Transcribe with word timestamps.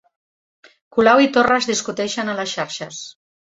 Colau 0.97 1.21
i 1.27 1.31
Torra 1.37 1.59
es 1.65 1.69
discuteixen 1.75 2.35
a 2.35 2.39
les 2.43 2.59
xarxes 2.59 3.07